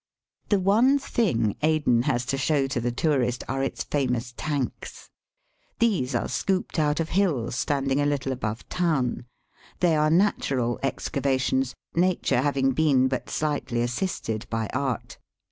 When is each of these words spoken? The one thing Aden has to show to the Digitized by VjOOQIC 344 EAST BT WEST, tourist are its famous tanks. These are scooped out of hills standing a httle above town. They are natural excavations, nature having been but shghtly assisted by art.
The 0.49 0.59
one 0.59 0.97
thing 0.97 1.55
Aden 1.61 2.01
has 2.09 2.25
to 2.25 2.35
show 2.39 2.65
to 2.65 2.81
the 2.81 2.91
Digitized 2.91 3.45
by 3.45 3.45
VjOOQIC 3.45 3.45
344 3.45 3.47
EAST 3.47 3.47
BT 3.47 3.47
WEST, 3.47 3.47
tourist 3.47 3.49
are 3.49 3.63
its 3.63 3.83
famous 3.83 4.33
tanks. 4.35 5.09
These 5.77 6.15
are 6.15 6.27
scooped 6.27 6.79
out 6.79 6.99
of 6.99 7.09
hills 7.09 7.55
standing 7.55 8.01
a 8.01 8.05
httle 8.05 8.31
above 8.31 8.67
town. 8.67 9.25
They 9.79 9.95
are 9.95 10.09
natural 10.09 10.79
excavations, 10.81 11.75
nature 11.93 12.41
having 12.41 12.71
been 12.71 13.09
but 13.09 13.27
shghtly 13.27 13.83
assisted 13.83 14.47
by 14.49 14.69
art. 14.73 15.19